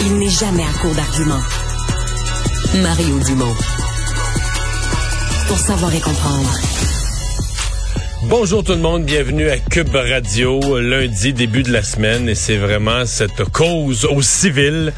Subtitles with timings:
[0.00, 1.42] Il n'est jamais à court d'arguments.
[2.80, 3.54] Mario Dumont.
[5.48, 6.50] Pour savoir et comprendre.
[8.22, 12.56] Bonjour tout le monde, bienvenue à Cube Radio, lundi, début de la semaine, et c'est
[12.56, 14.94] vraiment cette cause au civil,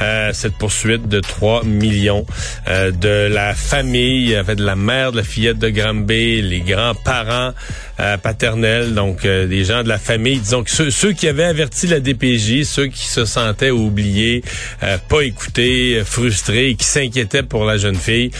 [0.00, 2.24] euh, cette poursuite de 3 millions
[2.68, 7.52] euh, de la famille, fait, de la mère de la fillette de Granby, les grands-parents
[8.00, 11.86] euh, paternels, donc euh, des gens de la famille, disons que ceux, qui avaient averti
[11.86, 14.42] la DPJ, ceux qui se sentaient oubliés,
[14.82, 18.30] euh, pas écoutés, frustrés, qui s'inquiétaient pour la jeune fille,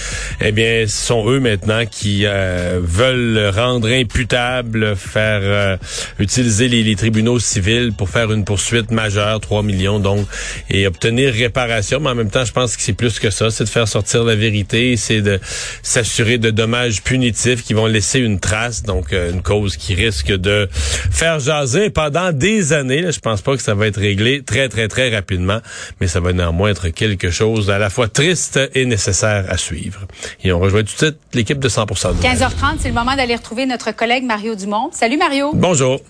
[0.41, 5.79] eh bien, ce sont eux maintenant qui veulent rendre imputable, faire
[6.19, 10.27] utiliser les, les, tribunaux civils pour faire une poursuite majeure, 3 millions donc,
[10.71, 12.01] et obtenir réparation.
[12.01, 14.25] Mais en même temps, je pense que c'est plus que ça, c'est de faire sortir
[14.25, 15.39] la vérité, c'est de
[15.83, 20.69] s'assurer de dommages punitifs qui vont laisser une trace, donc une cause qui risque de
[20.73, 23.03] faire jaser pendant des années.
[23.03, 25.59] Là, je pense pas que ça va être réglé très, très, très rapidement,
[26.01, 30.07] mais ça va néanmoins être quelque chose à la fois triste et nécessaire à suivre.
[30.45, 33.67] Et on rejoint tout de suite l'équipe de 100 15h30, c'est le moment d'aller retrouver
[33.67, 34.91] notre collègue Mario Dumont.
[34.93, 35.51] Salut Mario.
[35.53, 36.01] Bonjour.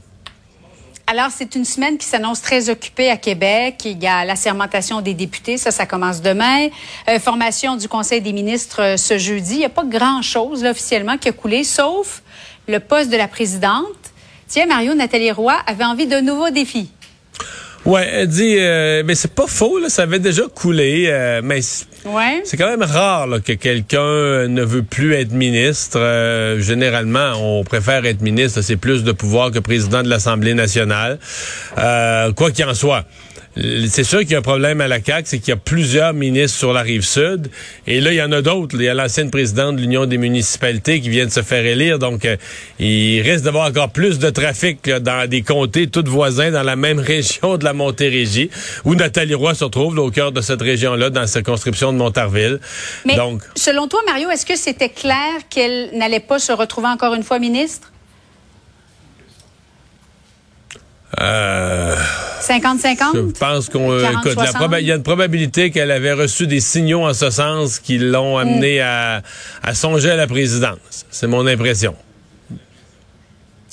[1.07, 3.83] Alors, c'est une semaine qui s'annonce très occupée à Québec.
[3.85, 6.69] Il y a la sermentation des députés, ça, ça commence demain.
[7.09, 9.55] Euh, formation du Conseil des ministres euh, ce jeudi.
[9.55, 12.23] Il n'y a pas grand-chose, officiellement, qui a coulé, sauf
[12.71, 13.85] le poste de la présidente.
[14.49, 16.91] Tiens, Mario, Nathalie Roy avait envie de nouveaux défis.
[17.87, 21.61] Ouais, elle dit, euh, mais c'est pas faux, là, ça avait déjà coulé, euh, mais
[22.05, 22.43] ouais.
[22.45, 25.99] c'est quand même rare là, que quelqu'un ne veut plus être ministre.
[25.99, 31.19] Euh, généralement, on préfère être ministre, c'est plus de pouvoir que président de l'Assemblée nationale.
[31.75, 33.07] quoi qu'il en soit.
[33.57, 36.13] C'est sûr qu'il y a un problème à la CAQ, c'est qu'il y a plusieurs
[36.13, 37.51] ministres sur la rive sud.
[37.89, 38.77] Et là, il y en a d'autres.
[38.77, 41.99] Il y a l'ancienne présidente de l'Union des municipalités qui vient de se faire élire.
[41.99, 42.37] Donc, euh,
[42.79, 46.99] il risque d'avoir encore plus de trafic dans des comtés toutes voisins dans la même
[47.01, 48.51] région de la Montérégie,
[48.85, 52.61] où Nathalie Roy se retrouve au cœur de cette région-là, dans la circonscription de Montarville.
[53.05, 57.15] Mais Donc, selon toi, Mario, est-ce que c'était clair qu'elle n'allait pas se retrouver encore
[57.15, 57.91] une fois ministre?
[61.21, 61.97] Euh...
[62.41, 62.97] 50-50?
[63.15, 64.05] Je pense qu'on euh,
[64.81, 68.39] il y a une probabilité qu'elle avait reçu des signaux en ce sens qui l'ont
[68.39, 68.41] mm.
[68.41, 69.23] amené à,
[69.63, 71.05] à songer à la présidence.
[71.11, 71.95] C'est mon impression.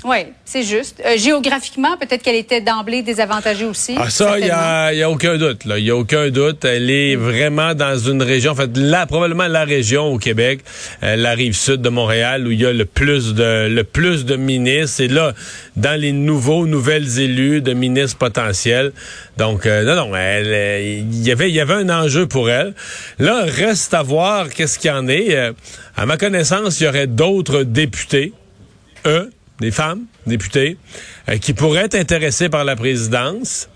[0.07, 1.03] Oui, c'est juste.
[1.05, 3.93] Euh, géographiquement, peut-être qu'elle était d'emblée désavantagée aussi.
[3.99, 5.63] Ah, ça, il n'y a, y a, aucun doute.
[5.65, 6.63] Il n'y a aucun doute.
[6.63, 10.61] Elle est vraiment dans une région, en fait, là, probablement la région au Québec,
[11.03, 14.23] euh, la rive sud de Montréal, où il y a le plus de le plus
[14.23, 15.01] de ministres.
[15.01, 15.33] Et là,
[15.75, 18.93] dans les nouveaux, nouvelles élus de ministres potentiels.
[19.37, 22.73] Donc, euh, non, non, il y avait, il y avait un enjeu pour elle.
[23.19, 25.35] Là, reste à voir qu'est-ce qu'il y en est.
[25.97, 28.31] à ma connaissance, il y aurait d'autres députés,
[29.05, 30.77] eux, des femmes députées,
[31.29, 33.69] euh, qui pourraient être intéressées par la présidence.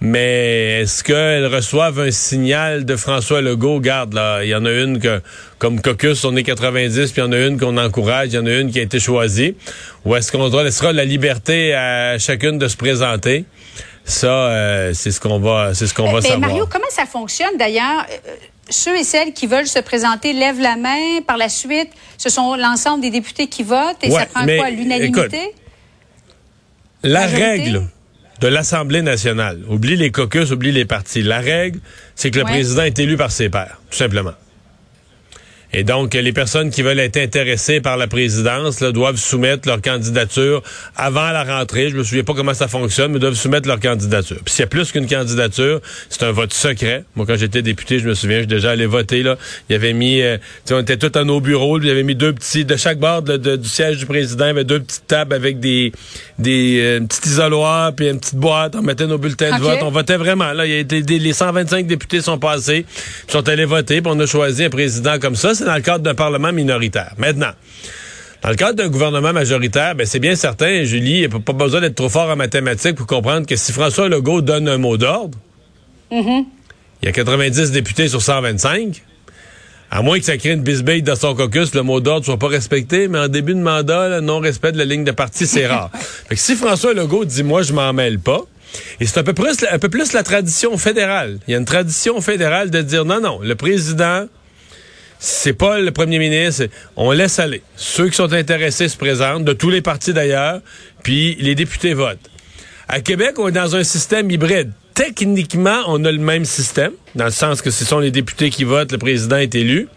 [0.00, 3.80] Mais est-ce qu'elles reçoivent un signal de François Legault?
[3.80, 5.20] Garde, là, il y en a une que,
[5.58, 8.38] comme Caucus, on est 90, puis il y en a une qu'on encourage, il y
[8.38, 9.56] en a une qui a été choisie.
[10.04, 13.44] Ou est-ce qu'on laissera la liberté à chacune de se présenter?
[14.08, 16.40] Ça, euh, c'est ce qu'on va, c'est ce qu'on va savoir.
[16.40, 18.06] Mario, comment ça fonctionne d'ailleurs?
[18.70, 21.20] ceux et celles qui veulent se présenter lèvent la main.
[21.26, 25.54] Par la suite, ce sont l'ensemble des députés qui votent et ça prend quoi, l'unanimité?
[27.02, 27.86] La règle
[28.40, 31.22] de l'Assemblée nationale, oublie les caucus, oublie les partis.
[31.22, 31.80] La règle,
[32.14, 34.34] c'est que le président est élu par ses pairs, tout simplement.
[35.72, 39.82] Et donc, les personnes qui veulent être intéressées par la présidence là, doivent soumettre leur
[39.82, 40.62] candidature
[40.96, 41.90] avant la rentrée.
[41.90, 44.38] Je me souviens pas comment ça fonctionne, mais doivent soumettre leur candidature.
[44.44, 47.04] Puis s'il y a plus qu'une candidature, c'est un vote secret.
[47.16, 49.22] Moi, quand j'étais député, je me souviens, j'ai déjà allé voter.
[49.22, 49.36] Là.
[49.68, 50.38] Il y avait mis, euh,
[50.70, 53.20] on était tous à nos bureaux, il y avait mis deux petits, de chaque bord
[53.20, 55.92] de, de, du siège du président, il y avait deux petites tables avec des,
[56.38, 58.74] des euh, petits isoloirs, puis une petite boîte.
[58.74, 59.80] On mettait nos bulletins de vote.
[59.82, 60.52] On votait vraiment.
[60.54, 62.86] Là, il y a été, les 125 députés sont passés,
[63.28, 66.04] sont allés voter, puis on a choisi un président comme ça c'est dans le cadre
[66.04, 67.12] d'un Parlement minoritaire.
[67.18, 67.52] Maintenant,
[68.42, 71.52] dans le cadre d'un gouvernement majoritaire, ben c'est bien certain, Julie, il n'y a pas
[71.52, 74.96] besoin d'être trop fort en mathématiques pour comprendre que si François Legault donne un mot
[74.96, 75.36] d'ordre,
[76.12, 76.44] mm-hmm.
[77.02, 79.02] il y a 90 députés sur 125.
[79.90, 82.48] À moins que ça crée une bisbille dans son caucus, le mot d'ordre soit pas
[82.48, 85.90] respecté, mais en début de mandat, le non-respect de la ligne de parti, c'est rare.
[85.94, 88.42] fait que si François Legault dit moi je m'en mêle pas,
[89.00, 91.38] et c'est un peu plus un peu plus la tradition fédérale.
[91.48, 94.26] Il y a une tradition fédérale de dire non non, le président
[95.18, 96.66] c'est pas le premier ministre.
[96.96, 97.62] On laisse aller.
[97.76, 100.60] Ceux qui sont intéressés se présentent, de tous les partis d'ailleurs,
[101.02, 102.30] puis les députés votent.
[102.88, 104.70] À Québec, on est dans un système hybride.
[104.94, 108.64] Techniquement, on a le même système, dans le sens que ce sont les députés qui
[108.64, 109.88] votent, le président est élu.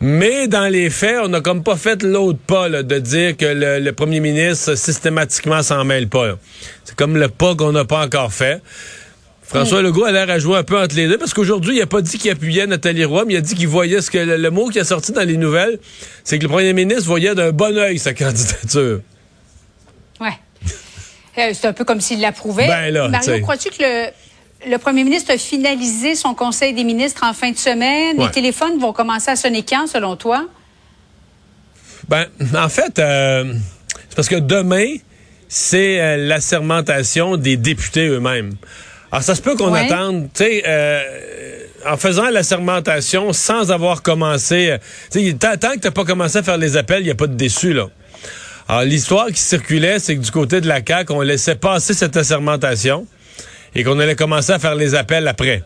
[0.00, 3.90] Mais dans les faits, on n'a comme pas fait l'autre pas de dire que le,
[3.92, 6.36] premier ministre systématiquement s'en mêle pas.
[6.84, 8.60] C'est comme le pas qu'on n'a pas encore fait.
[9.48, 11.86] François Legault a l'air à jouer un peu entre les deux parce qu'aujourd'hui, il n'a
[11.86, 14.50] pas dit qu'il appuyait Nathalie Roy, mais il a dit qu'il voyait ce que le,
[14.50, 15.78] mot qui a sorti dans les nouvelles,
[16.24, 19.00] c'est que le premier ministre voyait d'un bon oeil sa candidature.
[20.20, 20.38] Ouais.
[21.38, 22.66] Euh, c'est un peu comme s'il l'approuvait.
[22.66, 24.06] Ben là, Mario, crois-tu que le,
[24.68, 28.18] le, premier ministre a finalisé son conseil des ministres en fin de semaine?
[28.18, 30.48] Les téléphones vont commencer à sonner quand, selon toi?
[32.08, 32.26] Ben,
[32.56, 33.52] en fait, euh,
[34.08, 34.96] c'est parce que demain,
[35.48, 38.54] c'est euh, l'assermentation des députés eux-mêmes.
[39.16, 41.02] Alors, ça se peut qu'on attende, tu sais, euh,
[41.86, 44.72] en faisant la sermentation sans avoir commencé.
[44.72, 44.78] Euh,
[45.10, 47.26] tu sais, tant que t'as pas commencé à faire les appels, il n'y a pas
[47.26, 47.86] de déçu, là.
[48.68, 52.14] Alors, l'histoire qui circulait, c'est que du côté de la CAQ, on laissait passer cette
[52.14, 53.06] assermentation
[53.74, 55.62] et qu'on allait commencer à faire les appels après.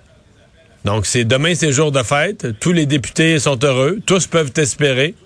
[0.85, 2.47] Donc, c'est demain, c'est jour de fête.
[2.61, 3.99] Tous les députés sont heureux.
[4.07, 5.17] Tous peuvent espérer.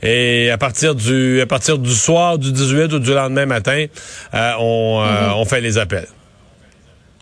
[0.00, 3.86] Et à partir du à partir du soir du 18 ou du lendemain matin,
[4.32, 5.32] euh, on, mm-hmm.
[5.34, 6.06] on fait les appels.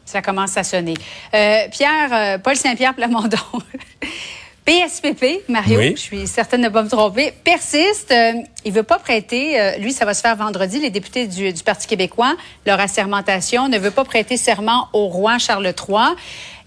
[0.06, 0.94] Ça commence à sonner.
[1.34, 3.36] Euh, Pierre, euh, Paul Saint-Pierre Plamondon.
[4.64, 8.10] PSPP, Mario, je suis certaine de ne pas me tromper, persiste.
[8.10, 8.32] Euh,
[8.64, 11.86] il veut pas prêter, lui, ça va se faire vendredi, les députés du, du, Parti
[11.86, 12.34] québécois,
[12.66, 16.16] leur assermentation, ne veut pas prêter serment au roi Charles III.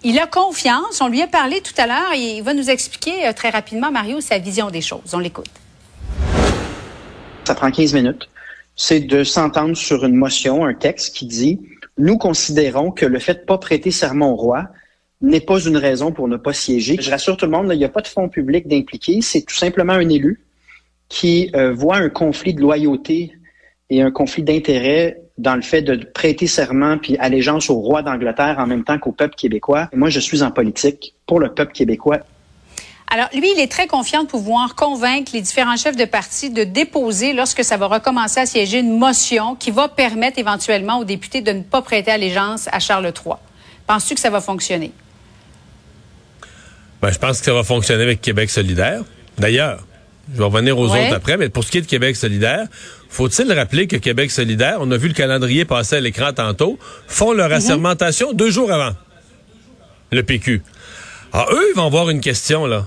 [0.03, 3.49] Il a confiance, on lui a parlé tout à l'heure, il va nous expliquer très
[3.49, 5.11] rapidement, Mario, sa vision des choses.
[5.11, 5.49] On l'écoute.
[7.43, 8.29] Ça prend 15 minutes.
[8.77, 11.59] C'est de s'entendre sur une motion, un texte qui dit
[11.99, 14.69] nous considérons que le fait de ne pas prêter serment au roi
[15.21, 16.97] n'est pas une raison pour ne pas siéger.
[16.99, 19.55] Je rassure tout le monde, il n'y a pas de fonds publics d'impliquer, c'est tout
[19.55, 20.39] simplement un élu
[21.09, 23.33] qui euh, voit un conflit de loyauté
[23.89, 28.57] et un conflit d'intérêt dans le fait de prêter serment puis allégeance au roi d'Angleterre
[28.59, 29.89] en même temps qu'au peuple québécois.
[29.93, 32.19] moi, je suis en politique pour le peuple québécois
[33.11, 36.63] alors, lui, il est très confiant de pouvoir convaincre les différents chefs de parti de
[36.63, 41.41] déposer, lorsque ça va recommencer à siéger, une motion qui va permettre éventuellement aux députés
[41.41, 43.35] de ne pas prêter allégeance à Charles III.
[43.87, 44.91] Penses-tu que ça va fonctionner?
[47.01, 49.01] Ben, je pense que ça va fonctionner avec Québec solidaire.
[49.39, 49.79] D'ailleurs,
[50.31, 52.67] je vais revenir aux autres après, mais pour ce qui est de Québec solidaire,
[53.09, 56.77] faut-il rappeler que Québec solidaire, on a vu le calendrier passer à l'écran tantôt,
[57.07, 57.55] font leur mhm.
[57.55, 58.95] assermentation deux jours avant
[60.11, 60.61] le PQ.
[61.33, 62.85] Alors, eux, ils vont avoir une question, là.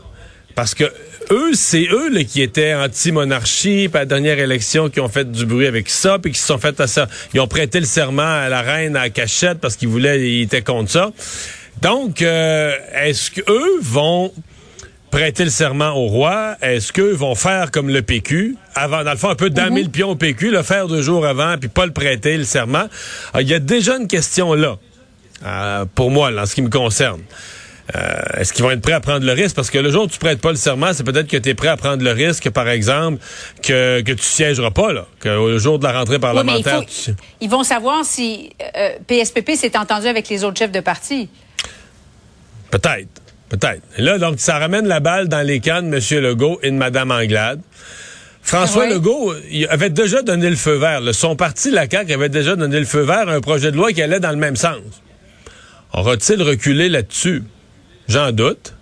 [0.55, 0.85] Parce que
[1.31, 5.47] eux, c'est eux là, qui étaient anti-monarchie, à la dernière élection, qui ont fait du
[5.47, 7.09] bruit avec ça, puis qui se sont fait à ça.
[7.35, 10.63] Ils ont prêté le serment à la reine à cachette parce qu'ils voulaient, ils étaient
[10.63, 11.11] contre ça.
[11.81, 14.33] Donc, euh, est-ce qu'eux vont
[15.11, 16.57] prêter le serment au roi?
[16.63, 18.57] Est-ce qu'eux vont faire comme le PQ?
[18.75, 19.87] Avant, dans le fond, un peu damer mhm.
[19.87, 22.85] le pion au PQ, le faire deux jours avant, puis pas le prêter, le serment.
[23.39, 24.79] Il y a déjà une question là,
[25.45, 27.21] euh, pour moi, là, en ce qui me concerne.
[27.95, 29.57] Euh, est-ce qu'ils vont être prêts à prendre le risque?
[29.57, 31.55] Parce que le jour où tu prêtes pas le serment, c'est peut-être que tu es
[31.55, 33.19] prêt à prendre le risque, par exemple,
[33.63, 35.07] que, que tu siégeras pas, là.
[35.21, 36.83] Que le jour de la rentrée parlementaire.
[37.41, 38.51] Ils vont savoir si
[39.07, 41.29] PSPP euh, s'est entendu avec les autres chefs de parti.
[42.71, 43.09] Peut-être.
[43.49, 43.83] Peut-être.
[43.99, 46.23] Là, donc, ça ramène la balle dans les camps de M.
[46.23, 47.61] Legault et de Mme Anglade.
[48.43, 51.01] François Legault il avait déjà donné le feu vert.
[51.13, 53.93] Son parti, la CAQ, avait déjà donné le feu vert à un projet de loi
[53.93, 54.81] qui allait dans le même sens.
[55.93, 57.45] Aura-t-il reculé là-dessus?
[58.13, 58.75] J'en doute.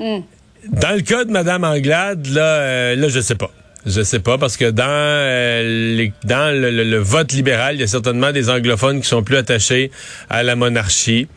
[0.00, 0.20] Hmm.
[0.68, 3.50] Dans le cas de Mme Anglade, là, euh, là je sais pas.
[3.86, 7.80] Je sais pas, parce que dans, euh, les- dans le, le- le vote libéral, il
[7.80, 9.90] y a certainement des anglophones qui sont plus attachés
[10.30, 11.28] à la monarchie.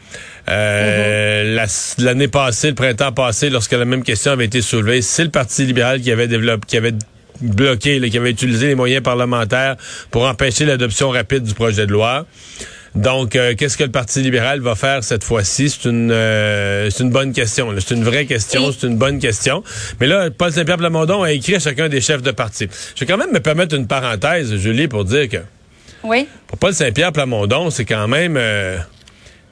[0.49, 1.65] Euh, la-
[2.03, 5.65] L'année passée, le printemps passé, lorsque la même question avait été soulevée, c'est le Parti
[5.65, 6.93] libéral qui avait développé, qui avait
[7.41, 9.75] bloqué, là, qui avait utilisé les moyens parlementaires
[10.09, 12.25] pour empêcher l'adoption rapide du projet de loi.
[12.97, 15.69] Donc, euh, qu'est-ce que le Parti libéral va faire cette fois-ci?
[15.69, 17.71] C'est une, euh, c'est une bonne question.
[17.71, 17.79] là.
[17.79, 19.63] C'est une vraie question, c'est une bonne question.
[19.99, 22.67] Mais là, Paul Saint-Pierre Plamondon a écrit à chacun des chefs de parti.
[22.95, 25.37] Je vais quand même me permettre une parenthèse, Julie, pour dire que
[26.03, 26.27] Oui.
[26.47, 28.35] pour Paul Saint-Pierre Plamondon, c'est quand même...
[28.35, 28.77] euh,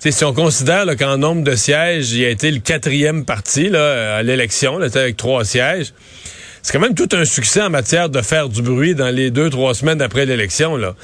[0.02, 3.26] tu sais, si on considère là, qu'en nombre de sièges, il a été le quatrième
[3.26, 5.94] parti là, à l'élection, là, avec trois sièges,
[6.66, 9.52] c'est quand même tout un succès en matière de faire du bruit dans les deux,
[9.52, 10.78] trois semaines après l'élection.
[10.78, 10.96] Là.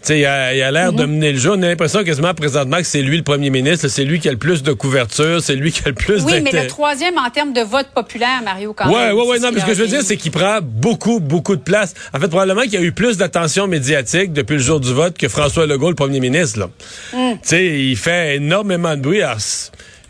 [0.00, 1.50] Tu sais, il a, il a l'air de mener le jeu.
[1.50, 4.30] On a l'impression quasiment présentement que c'est lui le premier ministre, c'est lui qui a
[4.30, 7.28] le plus de couverture, c'est lui qui a le plus Oui, mais le troisième en
[7.30, 9.16] termes de vote populaire, Mario, quand Ouais, même.
[9.16, 11.56] ouais, ouais, c'est non, mais ce que je veux dire, c'est qu'il prend beaucoup, beaucoup
[11.56, 11.94] de place.
[12.14, 15.18] En fait, probablement qu'il y a eu plus d'attention médiatique depuis le jour du vote
[15.18, 16.70] que François Legault, le premier ministre, là.
[17.12, 17.32] Hmm.
[17.32, 19.20] Tu sais, il fait énormément de bruit.
[19.22, 19.38] Alors,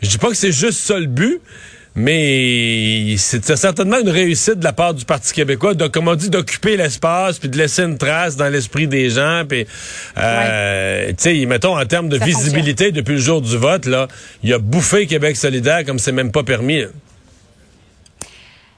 [0.03, 1.41] je dis pas que c'est juste ça le but,
[1.95, 6.29] mais c'est certainement une réussite de la part du Parti québécois, de, comme on dit,
[6.29, 9.65] d'occuper l'espace, puis de laisser une trace dans l'esprit des gens, puis,
[10.17, 14.07] euh, tu sais, mettons, en termes de Ça visibilité depuis le jour du vote, là,
[14.43, 16.81] il a bouffé Québec solidaire comme c'est même pas permis.
[16.81, 16.87] là.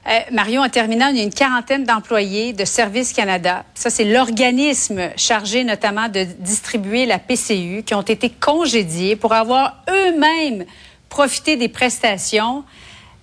[0.08, 3.64] Euh, Mario, en terminant, il y a une quarantaine d'employés de Service Canada.
[3.74, 9.84] Ça, c'est l'organisme chargé notamment de distribuer la PCU qui ont été congédiés pour avoir
[9.88, 10.64] eux-mêmes
[11.08, 12.64] profité des prestations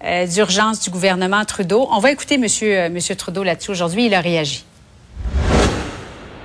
[0.04, 1.88] euh, d'urgence du gouvernement Trudeau.
[1.92, 2.42] On va écouter M.
[2.42, 4.06] Monsieur, euh, Monsieur Trudeau là-dessus aujourd'hui.
[4.06, 4.64] Il a réagi.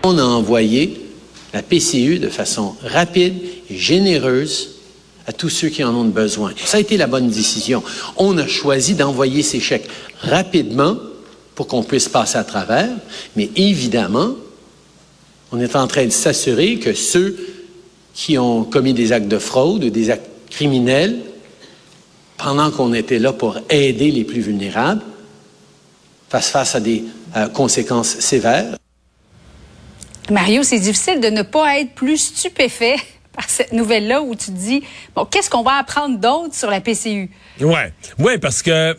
[0.02, 1.00] On a envoyé
[1.52, 3.34] la PCU de façon rapide
[3.70, 4.70] et généreuse
[5.26, 6.52] à tous ceux qui en ont besoin.
[6.64, 7.82] Ça a été la bonne décision.
[8.16, 9.88] On a choisi d'envoyer ces chèques
[10.20, 10.96] rapidement
[11.54, 12.90] pour qu'on puisse passer à travers,
[13.36, 14.34] mais évidemment,
[15.52, 17.36] on est en train de s'assurer que ceux
[18.12, 21.20] qui ont commis des actes de fraude ou des actes criminels,
[22.44, 25.00] pendant qu'on était là pour aider les plus vulnérables,
[26.28, 27.04] face à des
[27.36, 28.76] euh, conséquences sévères.
[30.30, 32.96] Mario, c'est difficile de ne pas être plus stupéfait
[33.34, 34.82] par cette nouvelle-là où tu te dis,
[35.16, 37.30] bon, qu'est-ce qu'on va apprendre d'autre sur la PCU?
[37.60, 37.92] Ouais.
[38.18, 38.94] Ouais, parce que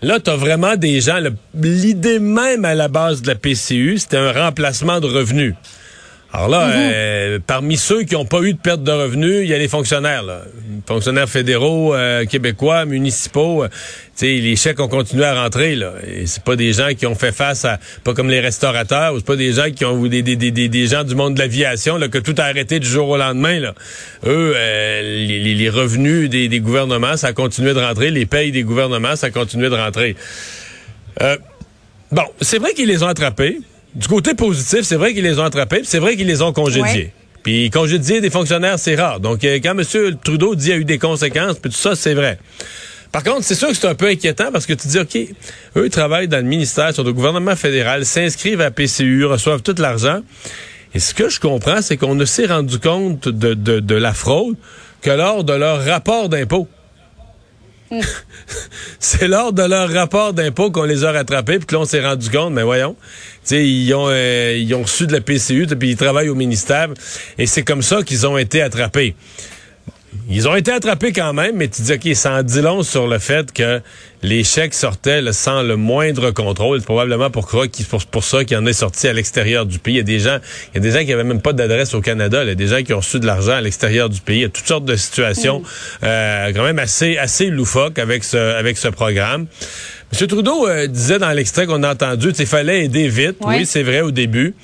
[0.00, 1.18] là, t'as vraiment des gens.
[1.54, 5.54] L'idée même à la base de la PCU, c'était un remplacement de revenus.
[6.36, 9.54] Alors là, euh, parmi ceux qui n'ont pas eu de perte de revenus, il y
[9.54, 10.42] a les fonctionnaires, là.
[10.84, 13.62] fonctionnaires fédéraux, euh, québécois, municipaux.
[13.62, 13.68] euh,
[14.16, 15.92] sais, les chèques ont continué à rentrer là.
[16.04, 19.18] Et c'est pas des gens qui ont fait face à, pas comme les restaurateurs, ou
[19.18, 21.98] c'est pas des gens qui ont ou des, des, des, gens du monde de l'aviation
[21.98, 23.72] là que tout a arrêté du jour au lendemain là.
[24.26, 28.26] Eux, euh, les, les- les revenus des, des gouvernements, ça a continué de rentrer, les
[28.26, 30.16] payes des gouvernements, ça a continué de rentrer.
[31.22, 31.36] Euh,
[32.10, 33.60] bon, c'est vrai qu'ils les ont attrapés.
[33.94, 36.84] Du côté positif, c'est vrai qu'ils les ont attrapés, c'est vrai qu'ils les ont congédiés.
[36.84, 37.12] Ouais.
[37.44, 39.20] Puis congédier des fonctionnaires, c'est rare.
[39.20, 40.16] Donc, euh, quand M.
[40.24, 42.38] Trudeau dit qu'il y a eu des conséquences, puis tout ça, c'est vrai.
[43.12, 45.16] Par contre, c'est sûr que c'est un peu inquiétant parce que tu dis, OK,
[45.76, 49.76] eux ils travaillent dans le ministère, sont au gouvernement fédéral, s'inscrivent à PCU, reçoivent tout
[49.78, 50.20] l'argent.
[50.94, 54.14] Et ce que je comprends, c'est qu'on ne s'est rendu compte de, de, de la
[54.14, 54.56] fraude
[55.00, 56.66] que lors de leur rapport d'impôt.
[58.98, 62.04] c'est lors de leur rapport d'impôt qu'on les a rattrapés, puis que là, on s'est
[62.04, 62.96] rendu compte, mais voyons,
[63.50, 66.88] ils ont, euh, ils ont reçu de la PCU, puis ils travaillent au ministère,
[67.38, 69.14] et c'est comme ça qu'ils ont été attrapés.
[70.28, 73.06] Ils ont été attrapés quand même, mais tu dis, OK, ça en dit long sur
[73.06, 73.80] le fait que
[74.22, 76.80] les chèques sortaient là, sans le moindre contrôle.
[76.80, 79.94] C'est probablement pour, pour, pour ça qu'il en est sorti à l'extérieur du pays.
[79.94, 80.38] Il y a des gens,
[80.72, 82.42] il y a des gens qui avaient même pas d'adresse au Canada.
[82.42, 84.38] Il y a des gens qui ont reçu de l'argent à l'extérieur du pays.
[84.38, 85.62] Il y a toutes sortes de situations
[86.02, 89.46] euh, quand même assez, assez loufoques avec ce, avec ce programme.
[90.18, 90.26] M.
[90.26, 93.36] Trudeau euh, disait dans l'extrait qu'on a entendu qu'il fallait aider vite.
[93.40, 93.58] Ouais.
[93.58, 94.54] Oui, c'est vrai au début.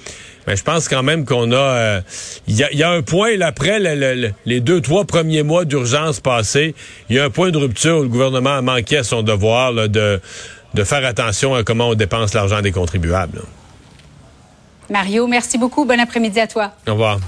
[0.47, 1.57] Mais je pense quand même qu'on a...
[1.57, 2.01] euh,
[2.49, 4.81] Il y, a, il y a un point, là, après le- le- le- les deux,
[4.81, 6.75] trois premiers mois d'urgence passés,
[7.09, 9.73] il y a un point de rupture où le gouvernement a manqué à son devoir
[9.73, 10.21] là, de,
[10.75, 13.39] de faire attention à comment on dépense l'argent des contribuables.
[13.39, 13.45] là.
[14.89, 15.85] Mario, merci beaucoup.
[15.85, 16.73] Bon après-midi à toi.
[16.89, 17.21] Au revoir.